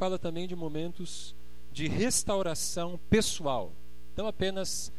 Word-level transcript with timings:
fala 0.00 0.18
também 0.18 0.48
de 0.48 0.56
momentos 0.56 1.36
de 1.70 1.86
restauração 1.86 2.98
pessoal. 3.10 3.70
Não 4.16 4.26
apenas 4.26 4.90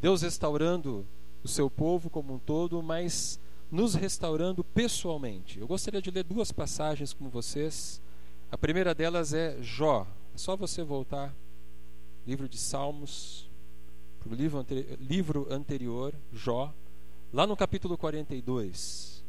Deus 0.00 0.22
restaurando 0.22 1.06
o 1.44 1.48
seu 1.48 1.68
povo 1.68 2.08
como 2.08 2.32
um 2.32 2.38
todo, 2.38 2.82
mas 2.82 3.38
nos 3.70 3.94
restaurando 3.94 4.64
pessoalmente. 4.64 5.60
Eu 5.60 5.66
gostaria 5.66 6.00
de 6.00 6.10
ler 6.10 6.24
duas 6.24 6.52
passagens 6.52 7.12
com 7.12 7.28
vocês. 7.28 8.00
A 8.50 8.56
primeira 8.56 8.94
delas 8.94 9.34
é 9.34 9.58
Jó. 9.60 10.06
É 10.34 10.38
só 10.38 10.56
você 10.56 10.82
voltar, 10.82 11.36
livro 12.26 12.48
de 12.48 12.56
Salmos, 12.56 13.50
para 14.20 14.32
o 14.32 14.34
livro, 14.34 14.58
anteri 14.58 14.96
livro 14.98 15.46
anterior, 15.50 16.14
Jó, 16.32 16.72
lá 17.30 17.46
no 17.46 17.58
capítulo 17.58 17.98
42, 17.98 19.22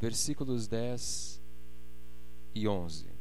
versículos 0.00 0.68
10 0.68 1.40
e 2.54 2.68
11. 2.68 3.17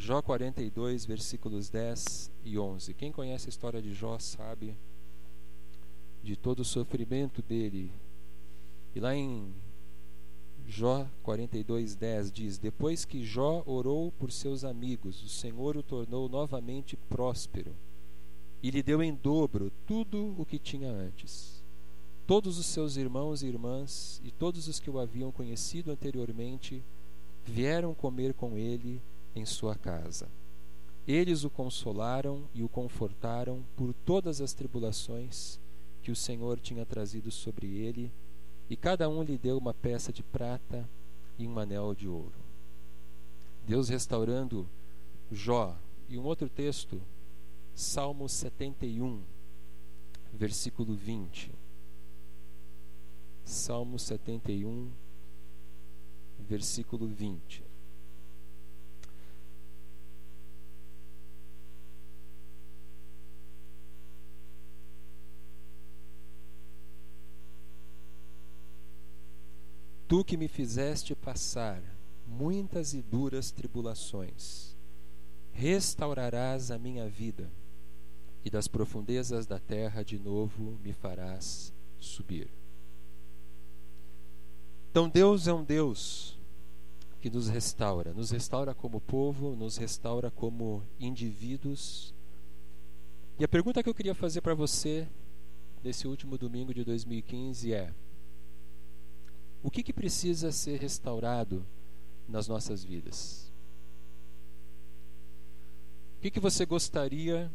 Jó 0.00 0.22
42, 0.22 1.04
versículos 1.04 1.68
10 1.68 2.32
e 2.42 2.58
11. 2.58 2.94
Quem 2.94 3.12
conhece 3.12 3.48
a 3.48 3.50
história 3.50 3.82
de 3.82 3.92
Jó 3.92 4.18
sabe 4.18 4.74
de 6.22 6.36
todo 6.36 6.60
o 6.60 6.64
sofrimento 6.64 7.42
dele. 7.42 7.92
E 8.94 8.98
lá 8.98 9.14
em 9.14 9.52
Jó 10.66 11.06
42, 11.22 11.96
10 11.96 12.32
diz: 12.32 12.56
Depois 12.56 13.04
que 13.04 13.22
Jó 13.22 13.62
orou 13.66 14.10
por 14.12 14.32
seus 14.32 14.64
amigos, 14.64 15.22
o 15.22 15.28
Senhor 15.28 15.76
o 15.76 15.82
tornou 15.82 16.30
novamente 16.30 16.96
próspero 16.96 17.76
e 18.62 18.70
lhe 18.70 18.82
deu 18.82 19.02
em 19.02 19.14
dobro 19.14 19.70
tudo 19.86 20.34
o 20.38 20.46
que 20.46 20.58
tinha 20.58 20.90
antes. 20.90 21.62
Todos 22.26 22.56
os 22.56 22.64
seus 22.64 22.96
irmãos 22.96 23.42
e 23.42 23.48
irmãs 23.48 24.18
e 24.24 24.30
todos 24.30 24.66
os 24.66 24.80
que 24.80 24.88
o 24.88 24.98
haviam 24.98 25.30
conhecido 25.30 25.90
anteriormente 25.90 26.82
vieram 27.44 27.92
comer 27.92 28.32
com 28.32 28.56
ele 28.56 29.02
em 29.34 29.44
sua 29.44 29.74
casa. 29.74 30.28
Eles 31.06 31.44
o 31.44 31.50
consolaram 31.50 32.48
e 32.54 32.62
o 32.62 32.68
confortaram 32.68 33.64
por 33.76 33.92
todas 33.92 34.40
as 34.40 34.52
tribulações 34.52 35.58
que 36.02 36.10
o 36.10 36.16
Senhor 36.16 36.58
tinha 36.60 36.86
trazido 36.86 37.30
sobre 37.30 37.66
ele, 37.66 38.12
e 38.68 38.76
cada 38.76 39.08
um 39.08 39.22
lhe 39.22 39.36
deu 39.36 39.58
uma 39.58 39.74
peça 39.74 40.12
de 40.12 40.22
prata 40.22 40.88
e 41.38 41.46
um 41.46 41.58
anel 41.58 41.94
de 41.94 42.08
ouro. 42.08 42.38
Deus 43.66 43.88
restaurando 43.88 44.68
Jó. 45.30 45.76
E 46.08 46.18
um 46.18 46.24
outro 46.24 46.48
texto, 46.48 47.00
Salmo 47.72 48.28
71, 48.28 49.22
versículo 50.32 50.94
20. 50.94 51.52
Salmo 53.44 53.96
71, 53.96 54.90
versículo 56.40 57.06
20. 57.06 57.69
Tu 70.10 70.24
que 70.24 70.36
me 70.36 70.48
fizeste 70.48 71.14
passar 71.14 71.80
muitas 72.26 72.94
e 72.94 73.00
duras 73.00 73.52
tribulações, 73.52 74.76
restaurarás 75.52 76.72
a 76.72 76.78
minha 76.80 77.08
vida, 77.08 77.48
e 78.44 78.50
das 78.50 78.66
profundezas 78.66 79.46
da 79.46 79.60
terra 79.60 80.02
de 80.02 80.18
novo 80.18 80.76
me 80.82 80.92
farás 80.92 81.72
subir. 81.96 82.50
Então 84.90 85.08
Deus 85.08 85.46
é 85.46 85.52
um 85.52 85.62
Deus 85.62 86.36
que 87.20 87.30
nos 87.30 87.46
restaura, 87.46 88.12
nos 88.12 88.32
restaura 88.32 88.74
como 88.74 89.00
povo, 89.00 89.54
nos 89.54 89.76
restaura 89.76 90.28
como 90.28 90.82
indivíduos. 90.98 92.12
E 93.38 93.44
a 93.44 93.48
pergunta 93.48 93.80
que 93.80 93.88
eu 93.88 93.94
queria 93.94 94.16
fazer 94.16 94.40
para 94.40 94.54
você 94.56 95.06
nesse 95.84 96.08
último 96.08 96.36
domingo 96.36 96.74
de 96.74 96.82
2015 96.82 97.72
é: 97.72 97.94
o 99.62 99.70
que, 99.70 99.82
que 99.82 99.92
precisa 99.92 100.50
ser 100.52 100.80
restaurado 100.80 101.66
nas 102.28 102.48
nossas 102.48 102.82
vidas? 102.82 103.52
O 106.18 106.20
que, 106.22 106.30
que 106.30 106.40
você 106.40 106.64
gostaria 106.66 107.50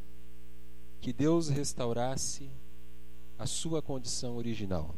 que 1.01 1.13
Deus 1.13 1.49
restaurasse 1.49 2.49
a 3.37 3.45
sua 3.45 3.81
condição 3.81 4.37
original? 4.37 4.95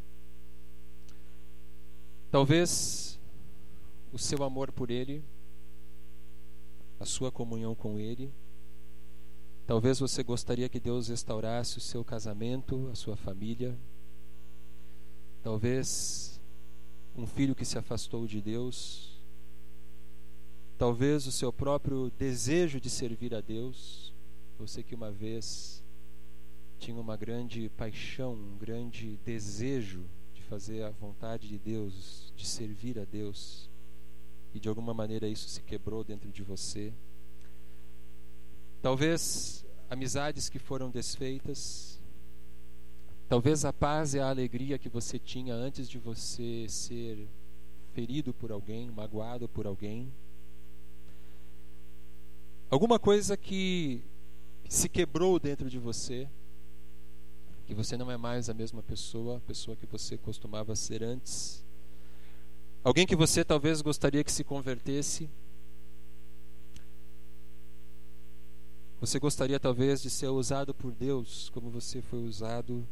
Talvez 2.29 3.19
o 4.12 4.17
seu 4.17 4.44
amor 4.44 4.72
por 4.72 4.90
Ele, 4.90 5.23
a 7.00 7.06
sua 7.06 7.31
comunhão 7.31 7.75
com 7.75 8.00
Ele. 8.00 8.34
Talvez 9.66 10.00
você 10.00 10.23
gostaria 10.23 10.69
que 10.69 10.79
Deus 10.79 11.09
restaurasse 11.09 11.78
o 11.78 11.81
seu 11.81 12.03
casamento, 12.03 12.90
a 12.91 12.96
sua 12.96 13.16
família. 13.16 13.78
Talvez 15.44 16.36
um 17.17 17.25
filho 17.25 17.55
que 17.55 17.66
se 17.66 17.79
afastou 17.79 18.28
de 18.28 18.39
Deus, 18.39 19.19
talvez 20.78 21.25
o 21.25 21.31
seu 21.31 21.51
próprio 21.51 22.11
desejo 22.11 22.79
de 22.79 22.91
servir 22.91 23.33
a 23.33 23.41
Deus, 23.41 24.13
você 24.59 24.83
que 24.83 24.94
uma 24.94 25.11
vez 25.11 25.83
tinha 26.78 26.95
uma 26.95 27.17
grande 27.17 27.69
paixão, 27.69 28.33
um 28.33 28.57
grande 28.57 29.19
desejo 29.25 30.05
de 30.31 30.44
fazer 30.44 30.83
a 30.83 30.91
vontade 30.91 31.47
de 31.47 31.57
Deus, 31.57 32.31
de 32.35 32.45
servir 32.45 33.00
a 33.00 33.03
Deus, 33.03 33.67
e 34.53 34.59
de 34.59 34.69
alguma 34.69 34.94
maneira 34.94 35.28
isso 35.28 35.49
se 35.49 35.61
quebrou 35.63 36.03
dentro 36.03 36.31
de 36.31 36.44
você. 36.44 36.94
Talvez 38.79 39.66
amizades 39.89 40.49
que 40.49 40.59
foram 40.59 40.91
desfeitas, 40.91 41.97
Talvez 43.29 43.65
a 43.65 43.73
paz 43.73 44.13
e 44.13 44.19
a 44.19 44.29
alegria 44.29 44.79
que 44.79 44.88
você 44.88 45.19
tinha 45.19 45.53
antes 45.53 45.89
de 45.89 45.99
você 45.99 46.65
ser 46.69 47.27
ferido 47.93 48.33
por 48.33 48.53
alguém, 48.53 48.89
magoado 48.89 49.49
por 49.49 49.67
alguém. 49.67 50.13
Alguma 52.69 52.97
coisa 52.97 53.35
que 53.35 54.01
se 54.69 54.87
quebrou 54.87 55.39
dentro 55.39 55.69
de 55.69 55.77
você, 55.77 56.29
que 57.66 57.73
você 57.73 57.97
não 57.97 58.09
é 58.09 58.16
mais 58.16 58.49
a 58.49 58.53
mesma 58.53 58.81
pessoa, 58.81 59.37
a 59.37 59.41
pessoa 59.41 59.75
que 59.75 59.85
você 59.85 60.17
costumava 60.17 60.73
ser 60.73 61.03
antes. 61.03 61.66
Alguém 62.81 63.05
que 63.05 63.16
você 63.16 63.43
talvez 63.43 63.81
gostaria 63.81 64.23
que 64.23 64.31
se 64.31 64.45
convertesse. 64.45 65.29
Você 69.01 69.19
gostaria 69.19 69.59
talvez 69.59 70.01
de 70.01 70.09
ser 70.09 70.29
usado 70.29 70.73
por 70.73 70.93
Deus 70.93 71.49
como 71.49 71.69
você 71.69 72.01
foi 72.01 72.19
usado 72.19 72.87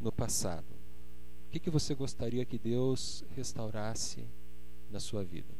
no 0.00 0.12
passado? 0.12 0.74
O 1.46 1.50
que, 1.50 1.60
que 1.60 1.70
você 1.70 1.94
gostaria 1.94 2.44
que 2.44 2.58
Deus 2.58 3.24
restaurasse 3.34 4.24
na 4.90 5.00
sua 5.00 5.24
vida? 5.24 5.54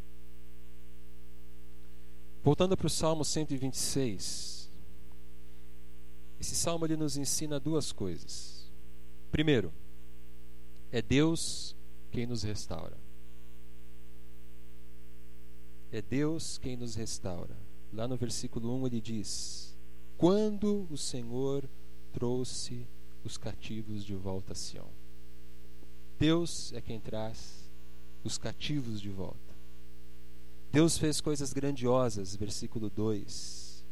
Voltando 2.43 2.77
para 2.77 2.87
o 2.87 2.91
Salmo 2.91 3.25
126. 3.25 4.71
Esse 6.39 6.55
salmo 6.55 6.85
ele 6.85 6.97
nos 6.97 7.17
ensina 7.17 7.59
duas 7.59 7.93
coisas. 7.93 8.71
Primeiro, 9.33 9.73
é 10.93 11.01
Deus 11.03 11.75
quem 12.11 12.27
nos 12.27 12.43
restaura. 12.43 12.97
É 15.91 16.03
Deus 16.03 16.59
quem 16.59 16.77
nos 16.77 16.95
restaura. 16.95 17.57
Lá 17.93 18.07
no 18.07 18.17
versículo 18.17 18.75
1 18.77 18.87
ele 18.87 19.01
diz: 19.01 19.77
Quando 20.17 20.87
o 20.91 20.97
Senhor 20.97 21.69
trouxe 22.13 22.87
os 23.27 23.37
cativos 23.37 24.05
de 24.05 24.15
volta 24.15 24.53
a 24.53 24.55
Sião. 24.55 24.89
Deus 26.19 26.73
é 26.73 26.81
quem 26.81 27.01
traz 27.01 27.69
os 28.25 28.39
cativos 28.39 29.01
de 29.01 29.11
volta. 29.11 29.37
Deus 30.73 30.97
fez 30.97 31.21
coisas 31.21 31.53
grandiosas, 31.53 32.37
versículo 32.37 32.89
2. 32.89 33.85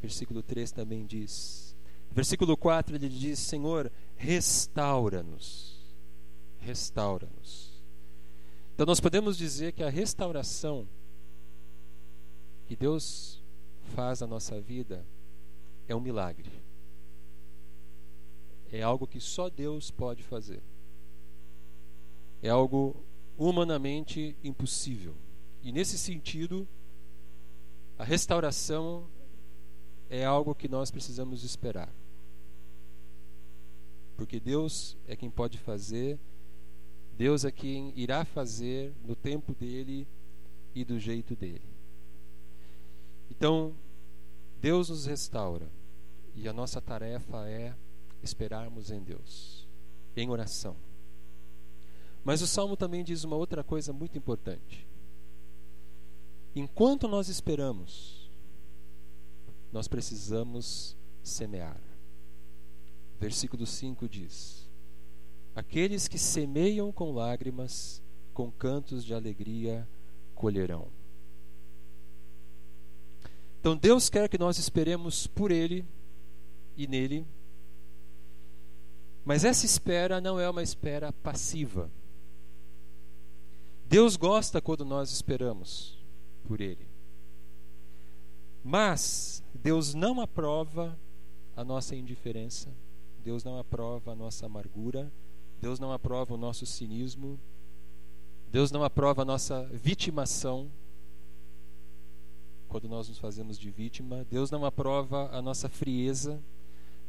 Versículo 0.00 0.42
3 0.42 0.70
também 0.72 1.04
diz. 1.04 1.76
Versículo 2.10 2.56
4 2.56 2.94
ele 2.94 3.08
diz: 3.08 3.38
Senhor, 3.38 3.90
restaura-nos. 4.16 5.80
Restaura-nos. 6.60 7.82
Então 8.74 8.86
nós 8.86 9.00
podemos 9.00 9.36
dizer 9.36 9.72
que 9.72 9.82
a 9.82 9.90
restauração 9.90 10.88
que 12.66 12.76
Deus 12.76 13.42
faz 13.94 14.20
na 14.20 14.26
nossa 14.26 14.60
vida 14.60 15.06
é 15.86 15.94
um 15.94 16.00
milagre 16.00 16.61
é 18.72 18.82
algo 18.82 19.06
que 19.06 19.20
só 19.20 19.50
Deus 19.50 19.90
pode 19.90 20.22
fazer. 20.22 20.62
É 22.40 22.48
algo 22.48 22.96
humanamente 23.36 24.34
impossível. 24.42 25.14
E 25.62 25.70
nesse 25.70 25.98
sentido, 25.98 26.66
a 27.98 28.02
restauração 28.02 29.06
é 30.08 30.24
algo 30.24 30.54
que 30.54 30.68
nós 30.68 30.90
precisamos 30.90 31.44
esperar. 31.44 31.92
Porque 34.16 34.40
Deus 34.40 34.96
é 35.06 35.14
quem 35.14 35.30
pode 35.30 35.58
fazer, 35.58 36.18
Deus 37.16 37.44
é 37.44 37.52
quem 37.52 37.92
irá 37.94 38.24
fazer 38.24 38.94
no 39.04 39.14
tempo 39.14 39.54
dele 39.54 40.08
e 40.74 40.82
do 40.82 40.98
jeito 40.98 41.36
dele. 41.36 41.68
Então, 43.30 43.74
Deus 44.60 44.88
nos 44.88 45.04
restaura 45.04 45.70
e 46.34 46.48
a 46.48 46.52
nossa 46.52 46.80
tarefa 46.80 47.48
é 47.48 47.74
esperarmos 48.22 48.90
em 48.90 49.02
Deus, 49.02 49.68
em 50.16 50.30
oração. 50.30 50.76
Mas 52.24 52.40
o 52.40 52.46
salmo 52.46 52.76
também 52.76 53.02
diz 53.02 53.24
uma 53.24 53.36
outra 53.36 53.64
coisa 53.64 53.92
muito 53.92 54.16
importante. 54.16 54.86
Enquanto 56.54 57.08
nós 57.08 57.28
esperamos, 57.28 58.30
nós 59.72 59.88
precisamos 59.88 60.96
semear. 61.22 61.80
Versículo 63.18 63.66
5 63.66 64.08
diz: 64.08 64.70
Aqueles 65.54 66.06
que 66.06 66.18
semeiam 66.18 66.92
com 66.92 67.12
lágrimas, 67.12 68.02
com 68.34 68.50
cantos 68.50 69.04
de 69.04 69.14
alegria 69.14 69.88
colherão. 70.34 70.88
Então 73.60 73.76
Deus 73.76 74.10
quer 74.10 74.28
que 74.28 74.38
nós 74.38 74.58
esperemos 74.58 75.26
por 75.26 75.50
Ele 75.50 75.86
e 76.76 76.86
nele, 76.86 77.26
mas 79.24 79.44
essa 79.44 79.64
espera 79.64 80.20
não 80.20 80.38
é 80.38 80.48
uma 80.48 80.62
espera 80.62 81.12
passiva. 81.12 81.90
Deus 83.86 84.16
gosta 84.16 84.60
quando 84.60 84.84
nós 84.84 85.10
esperamos 85.10 85.98
por 86.44 86.60
Ele. 86.60 86.86
Mas 88.64 89.42
Deus 89.54 89.94
não 89.94 90.20
aprova 90.20 90.98
a 91.56 91.64
nossa 91.64 91.94
indiferença, 91.94 92.70
Deus 93.22 93.44
não 93.44 93.58
aprova 93.58 94.12
a 94.12 94.14
nossa 94.14 94.46
amargura, 94.46 95.12
Deus 95.60 95.78
não 95.78 95.92
aprova 95.92 96.34
o 96.34 96.38
nosso 96.38 96.64
cinismo, 96.64 97.38
Deus 98.50 98.70
não 98.70 98.82
aprova 98.82 99.22
a 99.22 99.24
nossa 99.24 99.64
vitimação, 99.72 100.70
quando 102.72 102.88
nós 102.88 103.06
nos 103.06 103.18
fazemos 103.18 103.58
de 103.58 103.70
vítima, 103.70 104.26
Deus 104.30 104.50
não 104.50 104.64
aprova 104.64 105.28
a 105.30 105.42
nossa 105.42 105.68
frieza, 105.68 106.42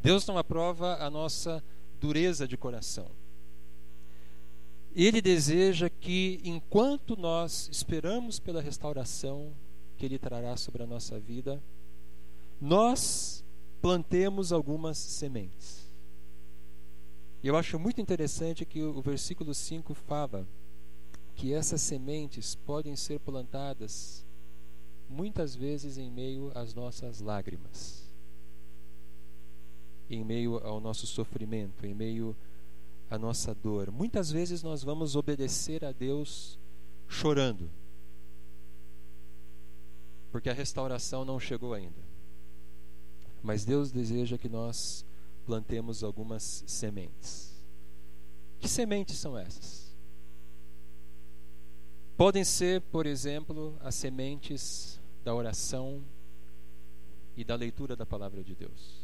Deus 0.02 0.28
não 0.28 0.38
aprova 0.38 0.98
a 1.02 1.10
nossa 1.10 1.64
dureza 2.04 2.46
de 2.46 2.58
coração. 2.58 3.10
Ele 4.94 5.22
deseja 5.22 5.90
que, 5.90 6.42
enquanto 6.44 7.16
nós 7.16 7.70
esperamos 7.72 8.40
pela 8.40 8.62
restauração 8.62 9.56
que 9.96 10.06
Ele 10.06 10.20
trará 10.20 10.58
sobre 10.58 10.84
a 10.84 10.86
nossa 10.86 11.18
vida, 11.18 11.64
nós 12.60 13.46
plantemos 13.82 14.52
algumas 14.52 14.98
sementes. 14.98 15.90
E 17.42 17.48
eu 17.48 17.56
acho 17.56 17.80
muito 17.80 18.02
interessante 18.02 18.66
que 18.66 18.84
o 18.84 19.02
versículo 19.02 19.54
5 19.54 19.94
fala 19.94 20.46
que 21.36 21.54
essas 21.54 21.82
sementes 21.82 22.54
podem 22.54 22.98
ser 22.98 23.22
plantadas 23.22 24.26
muitas 25.08 25.56
vezes 25.56 25.98
em 25.98 26.12
meio 26.12 26.52
às 26.54 26.74
nossas 26.74 27.22
lágrimas, 27.22 28.03
em 30.14 30.24
meio 30.24 30.58
ao 30.58 30.80
nosso 30.80 31.08
sofrimento, 31.08 31.86
em 31.86 31.94
meio 31.94 32.36
à 33.10 33.18
nossa 33.18 33.54
dor. 33.54 33.92
Muitas 33.92 34.32
vezes 34.32 34.64
nós 34.64 34.84
vamos 34.84 35.16
obedecer 35.16 35.84
a 35.84 35.92
Deus 35.92 36.60
chorando, 37.08 37.70
porque 40.32 40.50
a 40.50 40.54
restauração 40.54 41.24
não 41.24 41.40
chegou 41.40 41.74
ainda. 41.74 42.02
Mas 43.42 43.66
Deus 43.66 43.92
deseja 43.92 44.38
que 44.38 44.48
nós 44.48 45.06
plantemos 45.46 46.04
algumas 46.04 46.64
sementes. 46.66 47.54
Que 48.60 48.70
sementes 48.70 49.18
são 49.18 49.38
essas? 49.38 49.94
Podem 52.16 52.44
ser, 52.44 52.82
por 52.82 53.06
exemplo, 53.06 53.76
as 53.82 53.96
sementes 53.96 55.00
da 55.24 55.36
oração 55.36 56.02
e 57.36 57.44
da 57.44 57.56
leitura 57.56 57.96
da 57.96 58.06
palavra 58.06 58.44
de 58.44 58.56
Deus. 58.56 59.03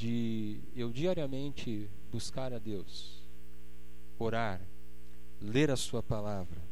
De 0.00 0.58
eu 0.74 0.90
diariamente 0.90 1.90
buscar 2.10 2.54
a 2.54 2.58
Deus, 2.58 3.22
orar, 4.18 4.58
ler 5.38 5.70
a 5.70 5.76
Sua 5.76 6.02
palavra, 6.02 6.62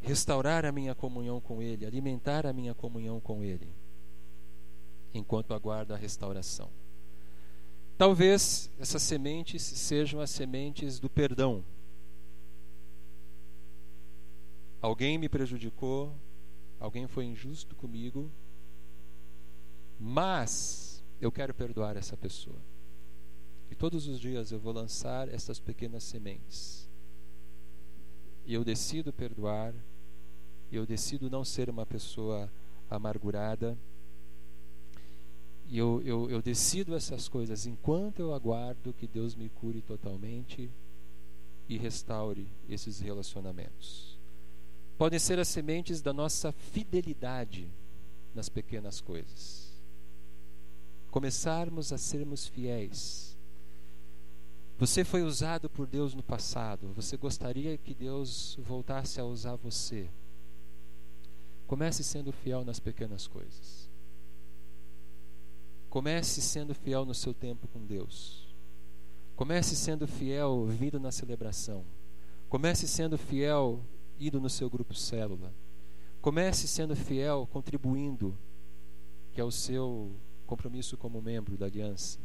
restaurar 0.00 0.64
a 0.64 0.72
minha 0.72 0.94
comunhão 0.94 1.38
com 1.38 1.60
Ele, 1.60 1.84
alimentar 1.84 2.46
a 2.46 2.52
minha 2.54 2.72
comunhão 2.72 3.20
com 3.20 3.44
Ele, 3.44 3.68
enquanto 5.12 5.52
aguardo 5.52 5.92
a 5.92 5.98
restauração. 5.98 6.70
Talvez 7.98 8.70
essas 8.78 9.02
sementes 9.02 9.62
sejam 9.62 10.18
as 10.22 10.30
sementes 10.30 10.98
do 10.98 11.10
perdão. 11.10 11.62
Alguém 14.80 15.18
me 15.18 15.28
prejudicou, 15.28 16.10
alguém 16.80 17.06
foi 17.06 17.26
injusto 17.26 17.76
comigo, 17.76 18.32
mas 20.00 20.85
eu 21.20 21.32
quero 21.32 21.54
perdoar 21.54 21.96
essa 21.96 22.16
pessoa. 22.16 22.58
E 23.70 23.74
todos 23.74 24.06
os 24.06 24.20
dias 24.20 24.52
eu 24.52 24.58
vou 24.58 24.72
lançar 24.72 25.28
essas 25.28 25.58
pequenas 25.58 26.04
sementes. 26.04 26.88
E 28.44 28.54
eu 28.54 28.64
decido 28.64 29.12
perdoar, 29.12 29.74
eu 30.70 30.86
decido 30.86 31.28
não 31.28 31.44
ser 31.44 31.68
uma 31.68 31.84
pessoa 31.84 32.50
amargurada. 32.88 33.76
E 35.68 35.76
eu, 35.76 36.00
eu, 36.04 36.30
eu 36.30 36.40
decido 36.40 36.94
essas 36.94 37.28
coisas 37.28 37.66
enquanto 37.66 38.20
eu 38.20 38.32
aguardo 38.32 38.94
que 38.94 39.08
Deus 39.08 39.34
me 39.34 39.48
cure 39.48 39.82
totalmente 39.82 40.70
e 41.68 41.76
restaure 41.76 42.46
esses 42.68 43.00
relacionamentos. 43.00 44.16
Podem 44.96 45.18
ser 45.18 45.38
as 45.40 45.48
sementes 45.48 46.00
da 46.00 46.12
nossa 46.12 46.52
fidelidade 46.52 47.68
nas 48.32 48.48
pequenas 48.48 49.00
coisas. 49.00 49.65
Começarmos 51.16 51.94
a 51.94 51.96
sermos 51.96 52.46
fiéis. 52.46 53.38
Você 54.76 55.02
foi 55.02 55.22
usado 55.22 55.70
por 55.70 55.86
Deus 55.86 56.12
no 56.12 56.22
passado, 56.22 56.92
você 56.92 57.16
gostaria 57.16 57.78
que 57.78 57.94
Deus 57.94 58.54
voltasse 58.60 59.18
a 59.18 59.24
usar 59.24 59.56
você. 59.56 60.10
Comece 61.66 62.04
sendo 62.04 62.32
fiel 62.32 62.66
nas 62.66 62.78
pequenas 62.78 63.26
coisas. 63.26 63.90
Comece 65.88 66.42
sendo 66.42 66.74
fiel 66.74 67.06
no 67.06 67.14
seu 67.14 67.32
tempo 67.32 67.66
com 67.68 67.82
Deus. 67.82 68.54
Comece 69.34 69.74
sendo 69.74 70.06
fiel 70.06 70.66
vindo 70.66 71.00
na 71.00 71.10
celebração. 71.10 71.82
Comece 72.46 72.86
sendo 72.86 73.16
fiel 73.16 73.82
indo 74.20 74.38
no 74.38 74.50
seu 74.50 74.68
grupo 74.68 74.92
célula. 74.92 75.50
Comece 76.20 76.68
sendo 76.68 76.94
fiel, 76.94 77.48
contribuindo, 77.50 78.36
que 79.32 79.40
é 79.40 79.44
o 79.44 79.50
seu 79.50 80.14
compromisso 80.46 80.96
como 80.96 81.20
membro 81.20 81.56
da 81.56 81.66
aliança. 81.66 82.18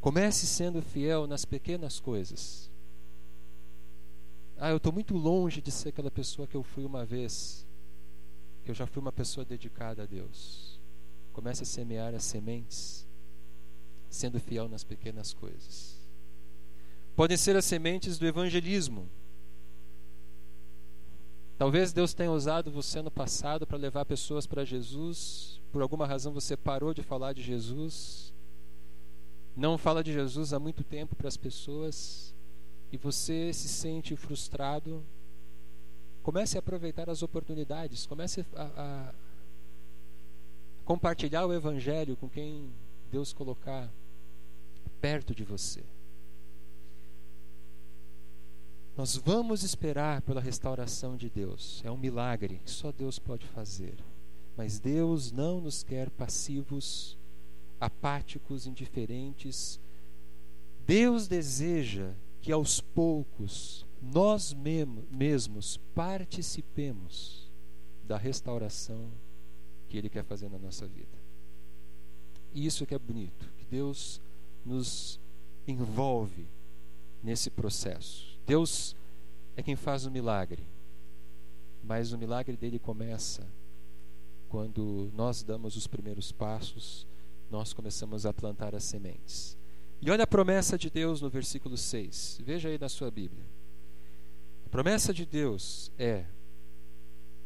Comece 0.00 0.46
sendo 0.46 0.80
fiel 0.80 1.26
nas 1.26 1.44
pequenas 1.44 1.98
coisas. 1.98 2.70
Ah, 4.56 4.70
eu 4.70 4.76
estou 4.76 4.92
muito 4.92 5.16
longe 5.16 5.60
de 5.60 5.72
ser 5.72 5.88
aquela 5.88 6.10
pessoa 6.10 6.46
que 6.46 6.56
eu 6.56 6.62
fui 6.62 6.84
uma 6.84 7.04
vez 7.04 7.66
que 8.62 8.70
eu 8.70 8.74
já 8.74 8.86
fui 8.86 9.00
uma 9.00 9.12
pessoa 9.12 9.44
dedicada 9.44 10.02
a 10.02 10.06
Deus. 10.06 10.78
Comece 11.32 11.62
a 11.62 11.66
semear 11.66 12.14
as 12.14 12.24
sementes, 12.24 13.06
sendo 14.08 14.38
fiel 14.38 14.68
nas 14.68 14.84
pequenas 14.84 15.32
coisas. 15.32 15.98
Podem 17.16 17.36
ser 17.36 17.56
as 17.56 17.64
sementes 17.64 18.18
do 18.18 18.26
evangelismo. 18.26 19.08
Talvez 21.60 21.92
Deus 21.92 22.14
tenha 22.14 22.32
usado 22.32 22.70
você 22.70 23.02
no 23.02 23.10
passado 23.10 23.66
para 23.66 23.76
levar 23.76 24.06
pessoas 24.06 24.46
para 24.46 24.64
Jesus. 24.64 25.60
Por 25.70 25.82
alguma 25.82 26.06
razão 26.06 26.32
você 26.32 26.56
parou 26.56 26.94
de 26.94 27.02
falar 27.02 27.34
de 27.34 27.42
Jesus. 27.42 28.32
Não 29.54 29.76
fala 29.76 30.02
de 30.02 30.10
Jesus 30.10 30.54
há 30.54 30.58
muito 30.58 30.82
tempo 30.82 31.14
para 31.14 31.28
as 31.28 31.36
pessoas. 31.36 32.34
E 32.90 32.96
você 32.96 33.52
se 33.52 33.68
sente 33.68 34.16
frustrado 34.16 35.04
Comece 36.22 36.58
a 36.58 36.60
aproveitar 36.60 37.08
as 37.08 37.22
oportunidades, 37.22 38.06
comece 38.06 38.44
a, 38.54 38.64
a 38.76 39.14
compartilhar 40.84 41.46
o 41.46 41.52
Evangelho 41.52 42.16
com 42.16 42.28
quem 42.28 42.70
Deus 43.10 43.32
colocar 43.32 43.90
perto 45.00 45.34
de 45.34 45.44
você. 45.44 45.82
Nós 49.00 49.16
vamos 49.16 49.62
esperar 49.62 50.20
pela 50.20 50.42
restauração 50.42 51.16
de 51.16 51.30
Deus. 51.30 51.80
É 51.86 51.90
um 51.90 51.96
milagre 51.96 52.60
que 52.62 52.70
só 52.70 52.92
Deus 52.92 53.18
pode 53.18 53.46
fazer. 53.46 53.94
Mas 54.58 54.78
Deus 54.78 55.32
não 55.32 55.58
nos 55.58 55.82
quer 55.82 56.10
passivos, 56.10 57.16
apáticos, 57.80 58.66
indiferentes. 58.66 59.80
Deus 60.86 61.26
deseja 61.26 62.12
que 62.42 62.52
aos 62.52 62.82
poucos 62.82 63.86
nós 64.02 64.54
mesmos 65.10 65.78
participemos 65.94 67.50
da 68.04 68.18
restauração 68.18 69.10
que 69.88 69.96
Ele 69.96 70.10
quer 70.10 70.24
fazer 70.24 70.50
na 70.50 70.58
nossa 70.58 70.86
vida. 70.86 71.18
E 72.52 72.66
isso 72.66 72.84
que 72.84 72.94
é 72.94 72.98
bonito, 72.98 73.50
que 73.56 73.64
Deus 73.64 74.20
nos 74.62 75.18
envolve 75.66 76.46
nesse 77.22 77.48
processo. 77.48 78.29
Deus 78.50 78.96
é 79.54 79.62
quem 79.62 79.76
faz 79.76 80.06
o 80.06 80.10
milagre, 80.10 80.66
mas 81.84 82.12
o 82.12 82.18
milagre 82.18 82.56
dele 82.56 82.80
começa 82.80 83.46
quando 84.48 85.08
nós 85.14 85.44
damos 85.44 85.76
os 85.76 85.86
primeiros 85.86 86.32
passos, 86.32 87.06
nós 87.48 87.72
começamos 87.72 88.26
a 88.26 88.32
plantar 88.32 88.74
as 88.74 88.82
sementes. 88.82 89.56
E 90.02 90.10
olha 90.10 90.24
a 90.24 90.26
promessa 90.26 90.76
de 90.76 90.90
Deus 90.90 91.20
no 91.20 91.30
versículo 91.30 91.76
6. 91.76 92.40
Veja 92.42 92.68
aí 92.68 92.76
na 92.76 92.88
sua 92.88 93.08
Bíblia. 93.08 93.44
A 94.66 94.68
promessa 94.68 95.14
de 95.14 95.24
Deus 95.24 95.92
é 95.96 96.24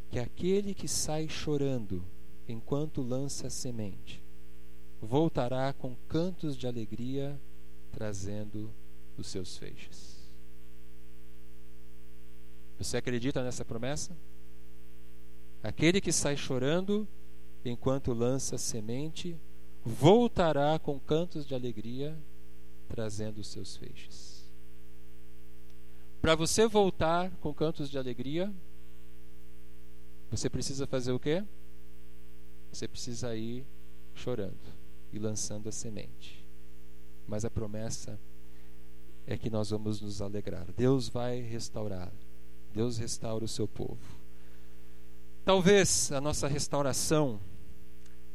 que 0.08 0.18
aquele 0.18 0.72
que 0.72 0.88
sai 0.88 1.28
chorando 1.28 2.02
enquanto 2.48 3.02
lança 3.02 3.48
a 3.48 3.50
semente 3.50 4.24
voltará 5.02 5.70
com 5.74 5.94
cantos 6.08 6.56
de 6.56 6.66
alegria 6.66 7.38
trazendo 7.92 8.72
os 9.18 9.26
seus 9.26 9.58
feixes. 9.58 10.13
Você 12.78 12.96
acredita 12.96 13.42
nessa 13.42 13.64
promessa? 13.64 14.16
Aquele 15.62 16.00
que 16.00 16.12
sai 16.12 16.36
chorando 16.36 17.08
enquanto 17.64 18.12
lança 18.12 18.58
semente 18.58 19.38
voltará 19.84 20.78
com 20.78 20.98
cantos 20.98 21.46
de 21.46 21.54
alegria 21.54 22.16
trazendo 22.88 23.38
os 23.38 23.48
seus 23.48 23.76
feixes. 23.76 24.44
Para 26.20 26.34
você 26.34 26.66
voltar 26.66 27.30
com 27.36 27.52
cantos 27.52 27.90
de 27.90 27.98
alegria, 27.98 28.52
você 30.30 30.48
precisa 30.48 30.86
fazer 30.86 31.12
o 31.12 31.20
quê? 31.20 31.44
Você 32.72 32.88
precisa 32.88 33.36
ir 33.36 33.66
chorando 34.14 34.74
e 35.12 35.18
lançando 35.18 35.68
a 35.68 35.72
semente. 35.72 36.46
Mas 37.26 37.44
a 37.44 37.50
promessa 37.50 38.18
é 39.26 39.36
que 39.36 39.50
nós 39.50 39.70
vamos 39.70 40.00
nos 40.00 40.20
alegrar. 40.20 40.66
Deus 40.72 41.08
vai 41.08 41.40
restaurar. 41.40 42.12
Deus 42.74 42.98
restaura 42.98 43.44
o 43.44 43.48
seu 43.48 43.68
povo. 43.68 44.00
Talvez 45.44 46.10
a 46.10 46.20
nossa 46.20 46.48
restauração 46.48 47.38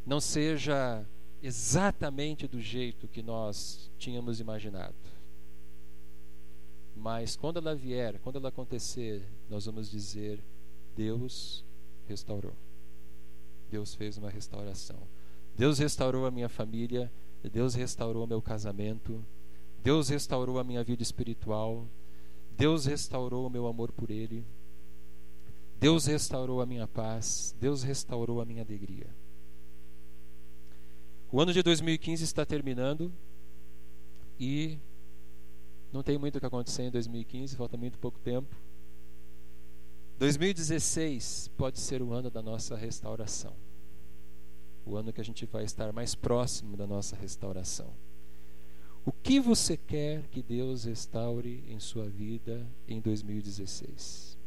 não 0.06 0.22
seja 0.22 1.06
exatamente 1.44 2.48
do 2.48 2.62
jeito 2.62 3.08
que 3.08 3.22
nós 3.22 3.92
tínhamos 3.98 4.40
imaginado. 4.40 4.96
Mas 6.96 7.36
quando 7.36 7.58
ela 7.58 7.76
vier, 7.76 8.20
quando 8.20 8.38
ela 8.38 8.50
acontecer, 8.50 9.24
nós 9.50 9.66
vamos 9.66 9.92
dizer: 9.92 10.42
Deus 10.96 11.66
restaurou. 12.08 12.56
Deus 13.70 13.94
fez 13.94 14.18
uma 14.18 14.30
restauração. 14.30 15.00
Deus 15.56 15.80
restaurou 15.80 16.26
a 16.26 16.32
minha 16.32 16.50
família, 16.50 17.12
Deus 17.52 17.74
restaurou 17.74 18.26
meu 18.26 18.42
casamento, 18.42 19.24
Deus 19.84 20.10
restaurou 20.10 20.60
a 20.60 20.64
minha 20.64 20.84
vida 20.84 21.04
espiritual, 21.04 21.86
Deus 22.60 22.86
restaurou 22.86 23.48
o 23.48 23.50
meu 23.50 23.68
amor 23.68 23.90
por 23.90 24.12
Ele, 24.12 24.46
Deus 25.80 26.06
restaurou 26.08 26.60
a 26.60 26.66
minha 26.66 26.86
paz, 26.86 27.56
Deus 27.58 27.84
restaurou 27.84 28.42
a 28.42 28.46
minha 28.46 28.62
alegria. 28.62 29.08
O 31.32 31.40
ano 31.40 31.54
de 31.54 31.64
2015 31.64 32.22
está 32.22 32.46
terminando 32.46 33.14
e 34.38 34.78
não 35.90 36.04
tem 36.04 36.18
muito 36.18 36.36
o 36.36 36.40
que 36.42 36.46
acontecer 36.46 36.84
em 36.84 36.92
2015, 36.92 37.56
falta 37.56 37.78
muito 37.78 37.98
pouco 37.98 38.20
tempo. 38.20 38.54
2016 40.18 41.50
pode 41.56 41.80
ser 41.80 42.02
o 42.02 42.12
ano 42.12 42.30
da 42.30 42.42
nossa 42.42 42.76
restauração. 42.76 43.56
O 44.86 44.98
ano 44.98 45.14
que 45.14 45.22
a 45.22 45.24
gente 45.24 45.46
vai 45.46 45.64
estar 45.64 45.94
mais 45.94 46.14
próximo 46.14 46.76
da 46.76 46.86
nossa 46.86 47.16
restauração. 47.16 47.94
O 49.06 49.12
que 49.12 49.40
você 49.40 49.78
quer 49.78 50.28
que 50.28 50.42
Deus 50.42 50.84
restaure 50.84 51.64
em 51.68 51.80
sua 51.80 52.08
vida 52.08 52.68
em 52.88 53.00
2016? 53.00 54.38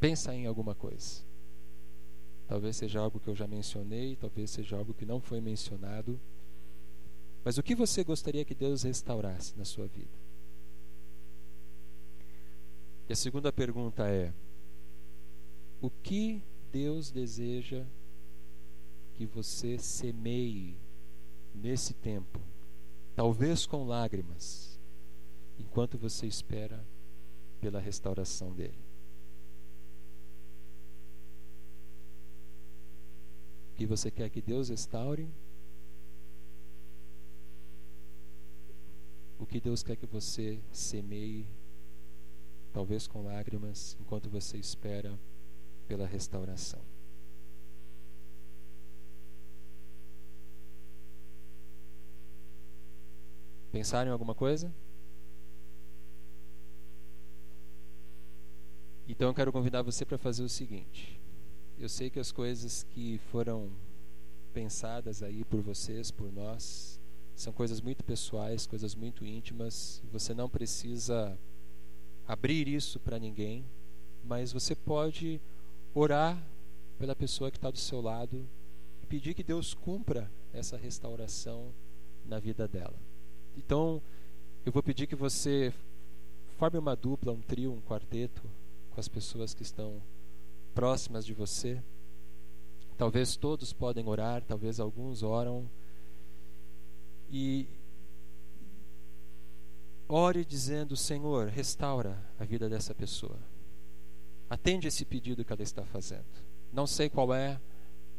Pensa 0.00 0.34
em 0.34 0.46
alguma 0.46 0.74
coisa. 0.74 1.22
Talvez 2.46 2.76
seja 2.76 3.00
algo 3.00 3.20
que 3.20 3.28
eu 3.28 3.34
já 3.34 3.46
mencionei, 3.46 4.16
talvez 4.16 4.50
seja 4.50 4.76
algo 4.76 4.92
que 4.92 5.06
não 5.06 5.20
foi 5.20 5.40
mencionado. 5.40 6.20
Mas 7.44 7.58
o 7.58 7.62
que 7.62 7.74
você 7.74 8.02
gostaria 8.02 8.44
que 8.44 8.54
Deus 8.54 8.82
restaurasse 8.82 9.56
na 9.56 9.64
sua 9.64 9.86
vida? 9.86 10.18
E 13.08 13.12
a 13.12 13.16
segunda 13.16 13.52
pergunta 13.52 14.08
é: 14.08 14.32
o 15.80 15.90
que 15.90 16.42
Deus 16.72 17.10
deseja 17.10 17.84
que 19.14 19.26
você 19.26 19.78
semeie 19.78 20.76
nesse 21.54 21.94
tempo, 21.94 22.40
talvez 23.14 23.66
com 23.66 23.84
lágrimas, 23.84 24.78
enquanto 25.58 25.96
você 25.96 26.26
espera 26.26 26.84
pela 27.60 27.78
restauração 27.80 28.52
dele? 28.52 28.84
O 33.72 33.76
que 33.76 33.86
você 33.86 34.10
quer 34.10 34.30
que 34.30 34.40
Deus 34.40 34.68
restaure? 34.68 35.28
O 39.38 39.46
que 39.46 39.60
Deus 39.60 39.82
quer 39.82 39.96
que 39.96 40.06
você 40.06 40.60
semeie 40.72 41.46
talvez 42.72 43.06
com 43.06 43.22
lágrimas, 43.22 43.96
enquanto 44.00 44.28
você 44.28 44.58
espera 44.58 45.18
pela 45.86 46.06
restauração. 46.06 46.93
Pensaram 53.74 54.08
em 54.08 54.12
alguma 54.12 54.36
coisa? 54.36 54.72
Então 59.08 59.26
eu 59.26 59.34
quero 59.34 59.50
convidar 59.50 59.82
você 59.82 60.04
para 60.04 60.16
fazer 60.16 60.44
o 60.44 60.48
seguinte. 60.48 61.20
Eu 61.76 61.88
sei 61.88 62.08
que 62.08 62.20
as 62.20 62.30
coisas 62.30 62.84
que 62.84 63.18
foram 63.32 63.72
pensadas 64.52 65.24
aí 65.24 65.44
por 65.44 65.60
vocês, 65.60 66.12
por 66.12 66.32
nós, 66.32 67.00
são 67.34 67.52
coisas 67.52 67.80
muito 67.80 68.04
pessoais, 68.04 68.64
coisas 68.64 68.94
muito 68.94 69.26
íntimas. 69.26 70.00
Você 70.12 70.32
não 70.32 70.48
precisa 70.48 71.36
abrir 72.28 72.68
isso 72.68 73.00
para 73.00 73.18
ninguém, 73.18 73.64
mas 74.22 74.52
você 74.52 74.76
pode 74.76 75.40
orar 75.92 76.40
pela 76.96 77.16
pessoa 77.16 77.50
que 77.50 77.58
está 77.58 77.72
do 77.72 77.78
seu 77.78 78.00
lado 78.00 78.48
e 79.02 79.06
pedir 79.06 79.34
que 79.34 79.42
Deus 79.42 79.74
cumpra 79.74 80.30
essa 80.52 80.76
restauração 80.76 81.74
na 82.24 82.38
vida 82.38 82.68
dela. 82.68 83.13
Então, 83.56 84.00
eu 84.64 84.72
vou 84.72 84.82
pedir 84.82 85.06
que 85.06 85.14
você 85.14 85.72
forme 86.58 86.78
uma 86.78 86.96
dupla, 86.96 87.32
um 87.32 87.40
trio, 87.40 87.72
um 87.72 87.80
quarteto 87.80 88.42
com 88.90 89.00
as 89.00 89.08
pessoas 89.08 89.54
que 89.54 89.62
estão 89.62 90.00
próximas 90.74 91.24
de 91.24 91.34
você. 91.34 91.82
Talvez 92.96 93.36
todos 93.36 93.72
podem 93.72 94.06
orar, 94.08 94.42
talvez 94.42 94.78
alguns 94.78 95.22
oram. 95.22 95.68
E 97.30 97.66
Ore 100.08 100.44
dizendo: 100.44 100.96
Senhor, 100.96 101.48
restaura 101.48 102.18
a 102.38 102.44
vida 102.44 102.68
dessa 102.68 102.94
pessoa. 102.94 103.38
Atende 104.48 104.86
esse 104.86 105.04
pedido 105.04 105.44
que 105.44 105.52
ela 105.52 105.62
está 105.62 105.84
fazendo. 105.84 106.24
Não 106.72 106.86
sei 106.86 107.08
qual 107.08 107.32
é, 107.32 107.60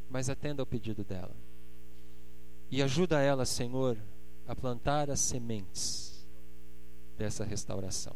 mas 0.09 0.29
atenda 0.29 0.61
ao 0.61 0.65
pedido 0.65 1.03
dela. 1.03 1.35
E 2.71 2.81
ajuda 2.81 3.21
ela, 3.21 3.45
Senhor, 3.45 3.97
a 4.47 4.55
plantar 4.55 5.09
as 5.09 5.19
sementes 5.19 6.27
dessa 7.17 7.43
restauração. 7.43 8.15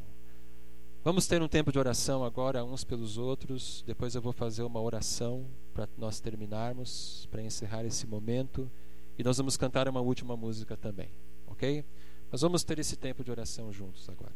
Vamos 1.03 1.27
ter 1.27 1.41
um 1.41 1.48
tempo 1.48 1.71
de 1.71 1.79
oração 1.79 2.24
agora, 2.24 2.63
uns 2.63 2.83
pelos 2.83 3.17
outros. 3.17 3.83
Depois 3.88 4.15
eu 4.15 4.21
vou 4.21 4.33
fazer 4.33 4.63
uma 4.63 4.81
oração 4.81 5.45
para 5.74 5.88
nós 5.98 6.19
terminarmos, 6.19 7.27
para 7.31 7.41
encerrar 7.41 7.86
esse 7.86 8.05
momento. 8.05 8.69
E 9.17 9.24
nós 9.24 9.38
vamos 9.38 9.55
cantar 9.55 9.88
uma 9.88 10.01
última 10.01 10.36
música 10.36 10.75
também, 10.75 11.09
ok? 11.48 11.86
Nós 12.31 12.41
vamos 12.41 12.63
ter 12.63 12.79
esse 12.79 12.95
tempo 12.95 13.24
de 13.24 13.31
oração 13.31 13.71
juntos 13.71 14.07
agora. 14.09 14.33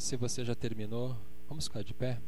Se 0.00 0.16
você 0.16 0.42
já 0.46 0.54
terminou, 0.54 1.14
vamos 1.46 1.66
ficar 1.66 1.84
de 1.84 1.92
pé. 1.92 2.22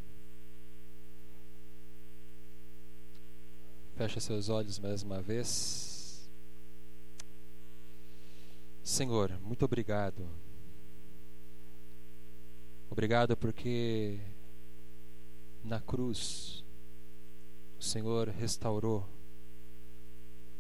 Feche 3.97 4.21
seus 4.21 4.51
olhos 4.51 4.79
mais 4.79 5.03
uma 5.03 5.23
vez. 5.23 6.31
Senhor, 8.83 9.41
muito 9.41 9.65
obrigado. 9.65 10.29
Obrigado 12.91 13.35
porque 13.39 14.21
na 15.65 15.81
cruz 15.81 16.63
o 17.79 17.83
Senhor 17.83 18.29
restaurou 18.29 19.09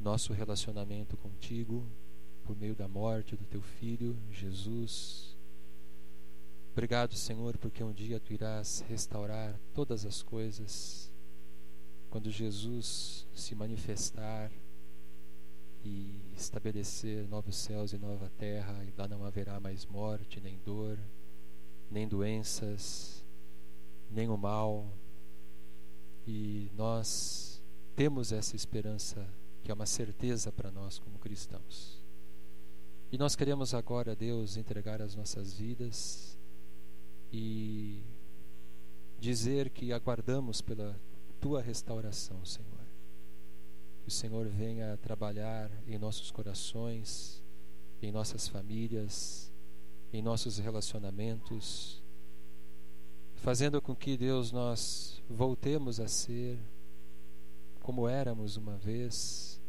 nosso 0.00 0.32
relacionamento 0.32 1.14
contigo 1.18 1.86
por 2.42 2.56
meio 2.56 2.74
da 2.74 2.88
morte 2.88 3.36
do 3.36 3.44
teu 3.44 3.60
filho 3.60 4.16
Jesus. 4.30 5.31
Obrigado, 6.72 7.14
Senhor, 7.14 7.58
porque 7.58 7.84
um 7.84 7.92
dia 7.92 8.18
tu 8.18 8.32
irás 8.32 8.82
restaurar 8.88 9.60
todas 9.74 10.06
as 10.06 10.22
coisas 10.22 11.12
quando 12.08 12.30
Jesus 12.30 13.26
se 13.34 13.54
manifestar 13.54 14.50
e 15.84 16.32
estabelecer 16.34 17.28
novos 17.28 17.56
céus 17.56 17.92
e 17.92 17.98
nova 17.98 18.30
terra, 18.38 18.82
e 18.84 18.92
lá 18.96 19.06
não 19.06 19.22
haverá 19.22 19.60
mais 19.60 19.84
morte, 19.84 20.40
nem 20.40 20.58
dor, 20.64 20.98
nem 21.90 22.08
doenças, 22.08 23.22
nem 24.10 24.30
o 24.30 24.36
mal. 24.38 24.90
E 26.26 26.72
nós 26.74 27.62
temos 27.94 28.32
essa 28.32 28.56
esperança, 28.56 29.28
que 29.62 29.70
é 29.70 29.74
uma 29.74 29.84
certeza 29.84 30.50
para 30.50 30.70
nós 30.70 30.98
como 30.98 31.18
cristãos. 31.18 32.02
E 33.10 33.18
nós 33.18 33.36
queremos 33.36 33.74
agora, 33.74 34.16
Deus, 34.16 34.56
entregar 34.56 35.02
as 35.02 35.14
nossas 35.14 35.52
vidas 35.52 36.40
e 37.32 38.02
dizer 39.18 39.70
que 39.70 39.92
aguardamos 39.92 40.60
pela 40.60 41.00
tua 41.40 41.62
restauração, 41.62 42.44
Senhor. 42.44 42.68
Que 44.02 44.08
o 44.08 44.10
Senhor 44.10 44.46
venha 44.48 44.98
trabalhar 44.98 45.70
em 45.86 45.98
nossos 45.98 46.30
corações, 46.30 47.42
em 48.02 48.12
nossas 48.12 48.46
famílias, 48.48 49.50
em 50.12 50.20
nossos 50.20 50.58
relacionamentos, 50.58 52.02
fazendo 53.36 53.80
com 53.80 53.94
que, 53.96 54.16
Deus, 54.16 54.52
nós 54.52 55.22
voltemos 55.28 55.98
a 55.98 56.08
ser 56.08 56.58
como 57.80 58.06
éramos 58.06 58.56
uma 58.56 58.76
vez, 58.76 59.60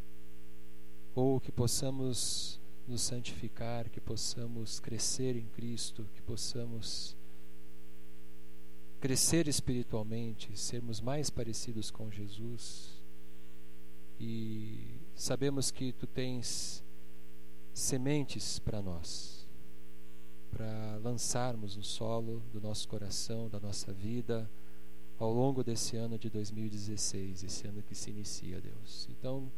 ou 1.16 1.40
que 1.40 1.52
possamos 1.52 2.60
nos 2.88 3.02
santificar, 3.02 3.90
que 3.90 4.02
possamos 4.02 4.80
crescer 4.80 5.36
em 5.36 5.46
Cristo, 5.48 6.08
que 6.14 6.22
possamos 6.22 7.16
crescer 9.04 9.50
espiritualmente, 9.50 10.58
sermos 10.58 11.02
mais 11.02 11.30
parecidos 11.30 11.92
com 11.92 12.10
Jesus. 12.10 13.04
E 14.18 14.98
sabemos 15.14 15.72
que 15.72 15.92
tu 15.92 16.08
tens 16.08 16.82
sementes 17.74 18.60
para 18.60 18.82
nós, 18.82 19.46
para 20.50 21.02
lançarmos 21.04 21.76
no 21.76 21.84
solo 21.84 22.42
do 22.54 22.62
nosso 22.62 22.88
coração, 22.88 23.50
da 23.50 23.60
nossa 23.60 23.92
vida, 23.92 24.50
ao 25.20 25.34
longo 25.34 25.66
desse 25.66 25.98
ano 25.98 26.18
de 26.18 26.30
2016, 26.30 27.44
esse 27.44 27.68
ano 27.68 27.84
que 27.84 27.94
se 27.94 28.10
inicia, 28.10 28.62
Deus. 28.62 29.10
Então, 29.12 29.52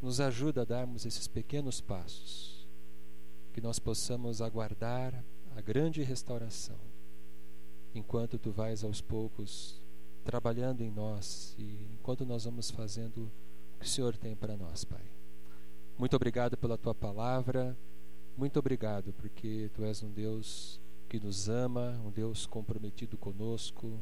nos 0.00 0.20
ajuda 0.20 0.62
a 0.62 0.64
darmos 0.64 1.04
esses 1.04 1.26
pequenos 1.26 1.80
passos, 1.80 2.68
que 3.52 3.60
nós 3.60 3.80
possamos 3.80 4.40
aguardar 4.40 5.24
a 5.56 5.60
grande 5.60 6.04
restauração 6.04 6.89
enquanto 7.94 8.38
tu 8.38 8.50
vais 8.50 8.84
aos 8.84 9.00
poucos 9.00 9.80
trabalhando 10.24 10.82
em 10.82 10.90
nós 10.90 11.54
e 11.58 11.88
enquanto 11.94 12.24
nós 12.24 12.44
vamos 12.44 12.70
fazendo 12.70 13.30
o 13.76 13.80
que 13.80 13.86
o 13.86 13.88
Senhor 13.88 14.16
tem 14.16 14.36
para 14.36 14.56
nós, 14.56 14.84
Pai. 14.84 15.04
Muito 15.98 16.14
obrigado 16.16 16.56
pela 16.56 16.78
tua 16.78 16.94
palavra. 16.94 17.76
Muito 18.36 18.58
obrigado 18.58 19.12
porque 19.14 19.70
tu 19.74 19.84
és 19.84 20.02
um 20.02 20.10
Deus 20.10 20.80
que 21.08 21.18
nos 21.18 21.48
ama, 21.48 22.00
um 22.06 22.10
Deus 22.10 22.46
comprometido 22.46 23.18
conosco, 23.18 24.00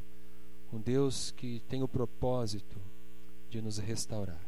um 0.73 0.81
Deus 0.81 1.31
que 1.31 1.61
tem 1.69 1.83
o 1.83 1.89
propósito 1.89 2.79
de 3.49 3.63
nos 3.63 3.79
restaurar. 3.79 4.47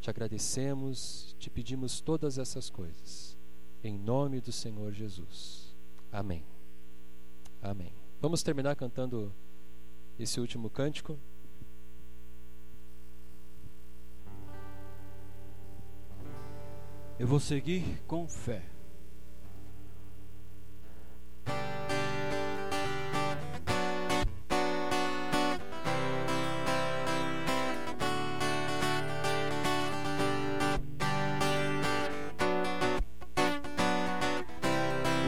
Te 0.00 0.10
agradecemos, 0.10 1.36
te 1.38 1.50
pedimos 1.50 2.00
todas 2.00 2.38
essas 2.38 2.70
coisas. 2.70 3.36
Em 3.82 3.98
nome 3.98 4.40
do 4.40 4.50
Senhor 4.50 4.92
Jesus. 4.92 5.76
Amém. 6.10 6.44
Amém. 7.60 8.03
Vamos 8.24 8.42
terminar 8.42 8.74
cantando 8.74 9.30
esse 10.18 10.40
último 10.40 10.70
cântico. 10.70 11.18
Eu 17.18 17.26
vou 17.26 17.38
seguir 17.38 17.84
com 18.06 18.26
fé. 18.26 18.62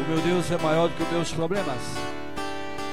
O 0.00 0.08
meu 0.08 0.22
Deus 0.22 0.50
é 0.50 0.56
maior 0.56 0.88
do 0.88 0.96
que 0.96 1.02
os 1.02 1.10
meus 1.10 1.32
problemas. 1.34 2.15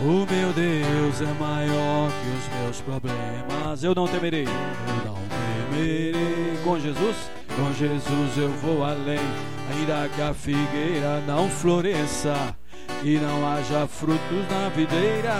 O 0.06 0.26
meu 0.30 0.52
Deus 0.52 1.22
é 1.22 1.34
maior 1.40 2.10
que 2.12 2.38
os 2.38 2.60
meus 2.60 2.82
problemas. 2.82 3.84
Eu 3.86 3.96
não 3.96 4.06
temerei, 4.06 4.44
eu 4.44 5.06
não 5.06 5.18
temerei. 5.72 6.58
Com 6.62 6.78
Jesus, 6.78 7.16
com 7.56 7.74
Jesus 7.74 8.38
eu 8.38 8.50
vou 8.50 8.84
além. 8.84 9.22
Ainda 9.72 10.10
que 10.14 10.22
a 10.22 10.34
figueira 10.34 11.24
não 11.26 11.50
floresça 11.50 12.54
e 13.02 13.18
não 13.18 13.48
haja 13.48 13.88
frutos 13.88 14.46
na 14.52 14.68
videira, 14.76 15.38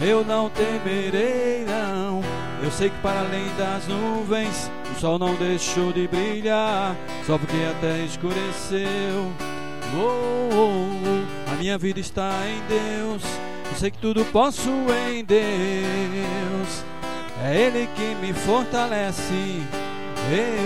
eu 0.00 0.24
não 0.24 0.50
temerei, 0.50 1.64
não. 1.64 2.20
Eu 2.60 2.72
sei 2.72 2.90
que 2.90 2.98
para 3.00 3.20
além 3.20 3.46
das 3.56 3.86
nuvens 3.86 4.68
o 4.90 4.98
sol 4.98 5.20
não 5.20 5.36
deixou 5.36 5.92
de 5.92 6.08
brilhar, 6.08 6.96
só 7.24 7.38
porque 7.38 7.54
a 7.54 7.80
terra 7.80 8.04
escureceu. 8.04 9.32
Oh, 9.94 10.48
oh, 10.52 10.82
oh. 11.46 11.52
A 11.52 11.54
minha 11.54 11.78
vida 11.78 12.00
está 12.00 12.32
em 12.44 12.60
Deus 12.66 13.47
sei 13.76 13.90
que 13.90 13.98
tudo 13.98 14.24
posso 14.26 14.68
em 15.10 15.24
Deus. 15.24 16.84
É 17.44 17.56
Ele 17.56 17.88
que 17.94 18.14
me 18.16 18.32
fortalece. 18.32 19.62
Eu 20.30 20.54